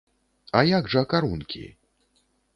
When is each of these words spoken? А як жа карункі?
А 0.59 0.63
як 0.69 0.89
жа 0.95 1.03
карункі? 1.13 1.63